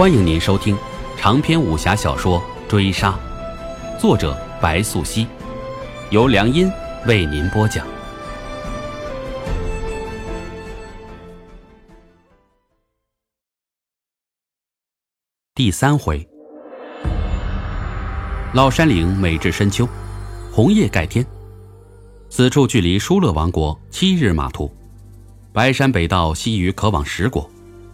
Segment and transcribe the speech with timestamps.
[0.00, 0.74] 欢迎您收听
[1.18, 3.12] 长篇武侠小说《追杀》，
[4.00, 5.26] 作者白素熙，
[6.08, 6.72] 由良音
[7.06, 7.86] 为您播讲。
[15.54, 16.26] 第三回，
[18.54, 19.86] 老山岭美至深秋，
[20.50, 21.22] 红叶盖天。
[22.30, 24.74] 此处距离舒勒王国七日马途，
[25.52, 27.46] 白山北道西隅可往十国，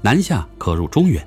[0.00, 1.24] 南下可入中原。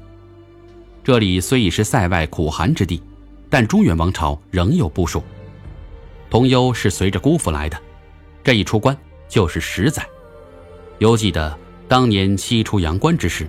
[1.05, 2.99] 这里虽已是塞外苦寒之地，
[3.47, 5.21] 但中原王朝仍有部署。
[6.31, 7.77] 童幽是随着姑父来的，
[8.43, 8.97] 这一出关
[9.29, 10.03] 就是十载。
[10.97, 11.55] 犹记得
[11.87, 13.47] 当年西出阳关之时，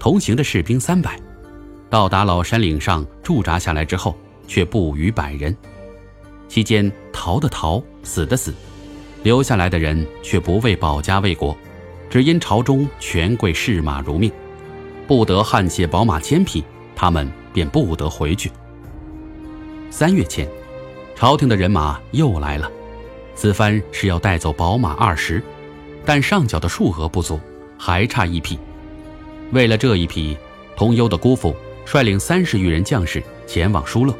[0.00, 1.16] 同行的士兵三百，
[1.88, 5.56] 到达老山岭上驻扎下来之后，却不逾百人。
[6.48, 8.52] 期间逃的逃，死的死，
[9.22, 11.56] 留下来的人却不为保家卫国，
[12.10, 14.28] 只因朝中权贵视马如命，
[15.06, 16.64] 不得汗血宝马千匹。
[16.96, 18.50] 他们便不得回去。
[19.90, 20.48] 三月前，
[21.14, 22.68] 朝廷的人马又来了，
[23.34, 25.42] 此番是要带走宝马二十，
[26.04, 27.38] 但上缴的数额不足，
[27.78, 28.58] 还差一匹。
[29.52, 30.36] 为了这一匹，
[30.74, 34.14] 童幽的姑父率领三十余人将士前往疏勒，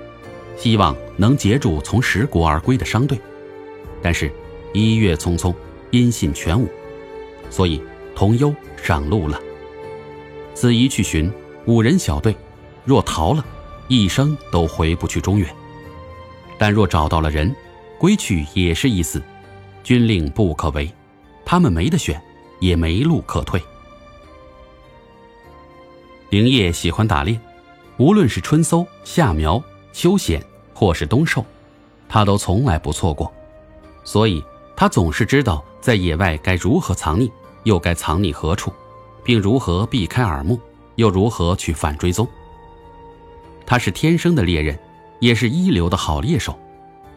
[0.57, 3.19] 希望能截住从十国而归的商队。
[4.01, 4.31] 但是，
[4.73, 5.53] 一月匆匆，
[5.91, 6.69] 音信全无，
[7.51, 7.83] 所以
[8.15, 9.41] 童幽上路了。
[10.55, 11.31] 此一去寻
[11.65, 12.35] 五人小队。
[12.87, 13.45] 若逃了，
[13.89, 15.49] 一生都回不去中原；
[16.57, 17.55] 但若找到了人，
[17.99, 19.21] 归去也是一死，
[19.83, 20.89] 军令不可违，
[21.45, 22.23] 他们没得选，
[22.61, 23.61] 也没路可退。
[26.31, 27.39] 灵业喜欢打猎，
[27.97, 29.61] 无论是春搜、夏苗、
[29.93, 30.41] 秋显，
[30.73, 31.45] 或是冬狩，
[32.09, 33.33] 他都从来不错过，
[34.05, 34.45] 所以
[34.77, 37.29] 他总是知道在野外该如何藏匿，
[37.65, 38.73] 又该藏匿何处，
[39.25, 40.61] 并如何避开耳目，
[40.95, 42.29] 又如何去反追踪。
[43.67, 44.79] 他是天生的猎人，
[45.19, 46.57] 也是一流的好猎手，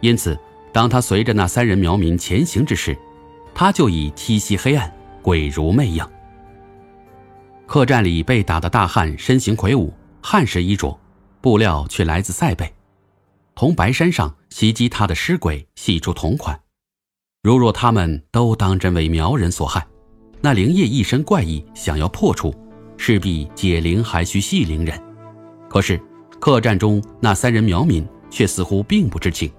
[0.01, 0.37] 因此，
[0.73, 2.97] 当他随着那三人苗民前行之时，
[3.53, 4.91] 他就已七夕黑暗，
[5.21, 6.03] 鬼如魅影。
[7.67, 10.99] 客栈里被打的大汉身形魁梧，汉式衣着，
[11.39, 12.73] 布料却来自塞北，
[13.53, 16.59] 同白山上袭击他的尸鬼系出同款。
[17.43, 19.85] 如若他们都当真为苗人所害，
[20.41, 22.51] 那灵业一身怪异，想要破除，
[22.97, 24.99] 势必解铃还需系铃人。
[25.69, 26.01] 可是。
[26.39, 29.51] 客栈中那三人苗民却似乎并不知情，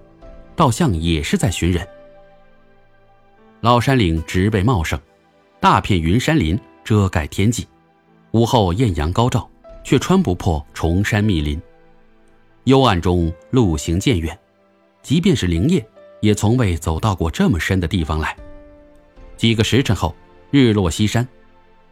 [0.56, 1.86] 倒像也是在寻人。
[3.60, 4.98] 老山岭植被茂盛，
[5.60, 7.66] 大片云山林遮盖天际，
[8.30, 9.48] 午后艳阳高照，
[9.84, 11.60] 却穿不破重山密林。
[12.64, 14.38] 幽暗中路行渐远，
[15.02, 15.86] 即便是灵叶，
[16.20, 18.34] 也从未走到过这么深的地方来。
[19.36, 20.14] 几个时辰后，
[20.50, 21.26] 日落西山，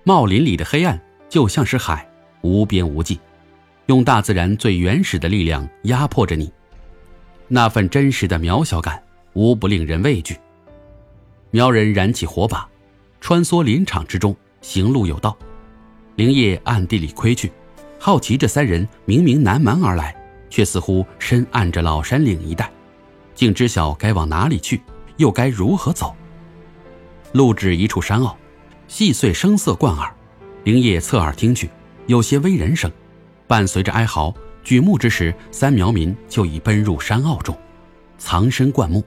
[0.04, 0.98] 茂林里的黑暗
[1.28, 2.09] 就像是海，
[2.41, 3.19] 无边无际。
[3.88, 6.53] 用大自然最原始的力量压迫着你，
[7.49, 10.37] 那份真实的渺小感，无不令人畏惧。
[11.50, 12.69] 苗人燃起火把，
[13.19, 15.34] 穿梭林场之中，行路有道。
[16.16, 17.50] 灵叶暗地里窥去，
[17.98, 20.15] 好奇这三人明明南蛮而来，
[20.50, 22.71] 却似乎深谙着老山岭一带，
[23.34, 24.82] 竟知晓该往哪里去，
[25.16, 26.15] 又该如何走。
[27.32, 28.37] 路至一处山坳，
[28.87, 30.15] 细碎声色贯耳。
[30.65, 31.71] 灵叶侧耳听去，
[32.06, 32.93] 有些微人声。
[33.48, 34.32] 伴随着哀嚎，
[34.62, 37.56] 举目之时，三苗民就已奔入山坳中，
[38.19, 39.03] 藏身灌木。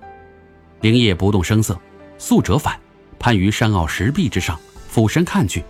[0.81, 1.79] 灵叶不动声色，
[2.17, 2.77] 速折返，
[3.19, 4.59] 攀于山坳石壁之上，
[4.89, 5.63] 俯身看去，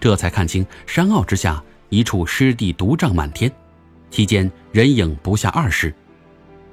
[0.00, 3.52] 这才看清山坳之下一处湿地毒瘴满天，
[4.10, 5.94] 其间人影不下二十，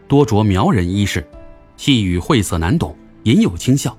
[0.08, 1.28] 多着苗人衣饰，
[1.76, 3.96] 细语晦涩难懂，隐有轻笑。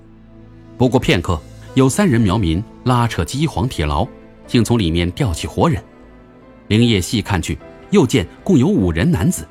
[0.78, 1.38] 不过片刻，
[1.74, 4.08] 有三人苗民拉扯饥黄铁牢，
[4.46, 5.84] 竟从里面吊起活人。
[6.68, 7.58] 灵叶细看去，
[7.90, 9.46] 又见共有五人男子，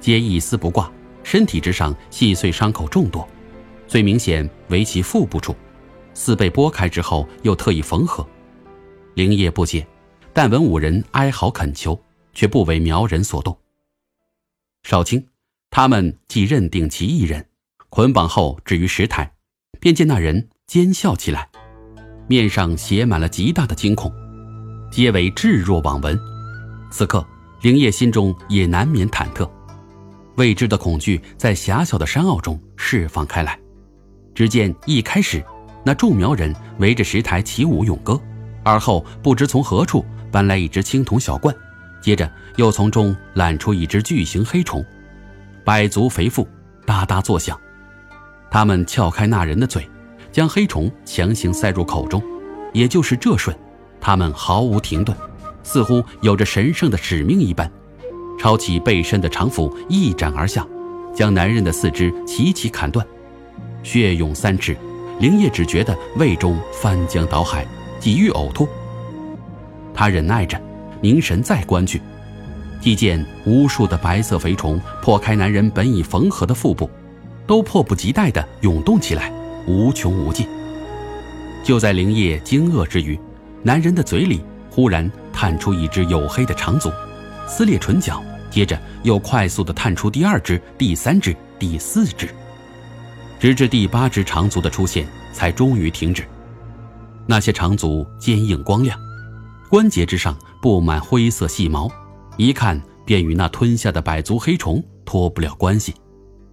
[0.00, 0.90] 皆一丝不挂，
[1.22, 3.28] 身体之上细碎伤口众多，
[3.86, 5.54] 最明显为其腹部处，
[6.14, 8.26] 似被剥开之后又特意缝合。
[9.14, 9.86] 灵叶不解，
[10.32, 12.00] 但闻五人哀嚎恳求，
[12.32, 13.56] 却不为苗人所动。
[14.84, 15.26] 少卿，
[15.70, 17.46] 他们既认定其一人，
[17.90, 19.30] 捆绑后置于石台，
[19.78, 21.48] 便见那人奸笑起来，
[22.26, 24.10] 面上写满了极大的惊恐，
[24.90, 26.18] 皆为置若罔闻。
[26.92, 27.26] 此刻，
[27.62, 29.48] 灵叶心中也难免忐忑，
[30.36, 33.58] 未知的恐惧在狭小的山坳中释放开来。
[34.34, 35.42] 只见一开始，
[35.82, 38.20] 那众苗人围着石台起舞咏歌，
[38.62, 41.54] 而后不知从何处搬来一只青铜小罐，
[42.02, 44.84] 接着又从中揽出一只巨型黑虫，
[45.64, 46.46] 百足肥腹，
[46.84, 47.58] 哒哒作响。
[48.50, 49.88] 他们撬开那人的嘴，
[50.30, 52.22] 将黑虫强行塞入口中，
[52.74, 53.56] 也就是这瞬，
[53.98, 55.16] 他们毫无停顿。
[55.62, 57.70] 似乎有着神圣的使命一般，
[58.38, 60.66] 抄起背身的长斧，一斩而下，
[61.14, 63.06] 将男人的四肢齐齐砍断，
[63.82, 64.76] 血涌三尺。
[65.20, 67.64] 灵叶只觉得胃中翻江倒海，
[68.00, 68.66] 几欲呕吐。
[69.94, 70.60] 他忍耐着，
[71.00, 72.00] 凝神再观去，
[72.80, 76.90] 即见无数的白色肥虫破开男人本已缝合的腹部，
[77.46, 79.32] 都迫不及待地涌动起来，
[79.68, 80.44] 无穷无尽。
[81.62, 83.16] 就在灵叶惊愕之余，
[83.62, 85.08] 男人的嘴里忽然
[85.42, 86.88] 探出一只黝黑的长足，
[87.48, 92.28] 撕裂唇角，接着又快速地探出第二只、第三只、第四只。
[93.40, 96.22] 直至第八只长足的出现，才终于停止。
[97.26, 98.96] 那些长足坚硬光亮，
[99.68, 101.90] 关节之上布满灰色细毛，
[102.36, 105.92] 一看便与那吞下的百足黑虫脱不了关系。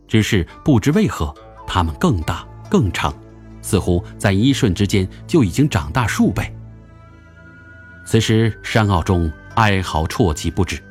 [0.08, 1.32] 只是不知为何，
[1.68, 3.14] 它们更大更长，
[3.62, 6.52] 似乎在一瞬之间就已经长大数倍。
[8.12, 10.82] 此时山坳中哀嚎啜泣不止，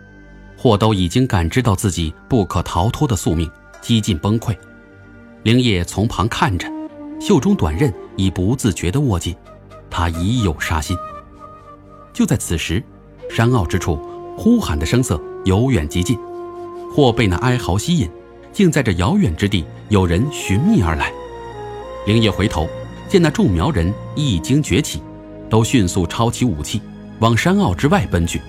[0.57, 3.51] 霍都已经感知到自己不可逃脱的宿命，
[3.81, 4.57] 几近崩溃。
[5.43, 6.71] 灵叶从旁看着，
[7.21, 9.35] 袖中短刃已不自觉地握紧，
[9.91, 10.97] 他已有杀心。
[12.13, 12.81] 就在此时，
[13.29, 13.99] 山坳之处，
[14.37, 16.17] 呼喊的声色由远及近，
[16.95, 18.09] 或被那哀嚎吸引，
[18.53, 21.13] 竟在这遥远之地有人寻觅而来。
[22.07, 22.69] 灵叶回头，
[23.09, 25.03] 见那众苗人一经崛起，
[25.51, 26.81] 都迅速抄起武器，
[27.21, 28.41] 往山坳之外奔去。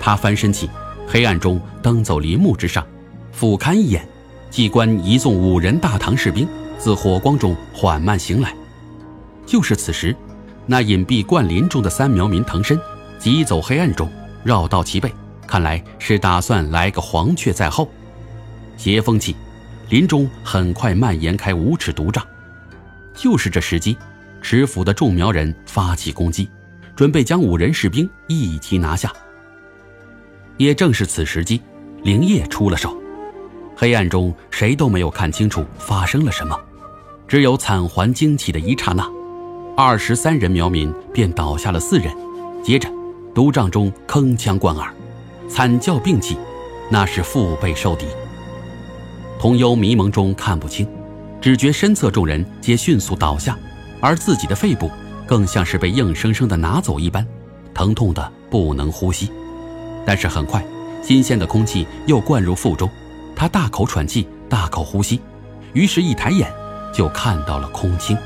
[0.00, 0.68] 他翻身起，
[1.06, 2.86] 黑暗中登走林木之上，
[3.32, 4.06] 俯瞰一眼。
[4.50, 6.48] 机关一纵五人大唐士兵
[6.78, 8.54] 自火光中缓慢行来，
[9.44, 10.16] 就是此时，
[10.64, 12.80] 那隐蔽灌林中的三苗民腾身，
[13.18, 14.10] 急走黑暗中，
[14.42, 15.12] 绕到其背，
[15.46, 17.90] 看来是打算来个黄雀在后。
[18.78, 19.36] 邪风起，
[19.90, 22.26] 林中很快蔓延开五尺毒障。
[23.14, 23.98] 就是这时机，
[24.40, 26.48] 持斧的众苗人发起攻击，
[26.98, 29.12] 准备将五人士兵一击拿下。
[30.56, 31.62] 也正是此时机，
[32.02, 32.92] 灵叶出了手。
[33.76, 36.58] 黑暗中，谁都没有看清楚发生了什么，
[37.28, 39.08] 只有惨环惊起的一刹那，
[39.76, 42.12] 二十三人苗民便倒下了四人，
[42.64, 42.90] 接着，
[43.32, 44.92] 毒瘴中铿锵贯耳，
[45.48, 46.36] 惨叫并起，
[46.90, 48.06] 那是腹背受敌。
[49.38, 50.84] 童幽迷蒙中看不清，
[51.40, 53.56] 只觉身侧众人皆迅速倒下，
[54.00, 54.90] 而自己的肺部
[55.28, 57.24] 更像是被硬生生的拿走一般，
[57.74, 59.30] 疼痛的不能呼吸。
[60.06, 60.64] 但是很快，
[61.02, 62.88] 新鲜的空气又灌入腹中。
[63.36, 65.20] 他大口喘气，大口呼吸，
[65.74, 66.50] 于是，一抬眼
[66.94, 68.16] 就看到了空青。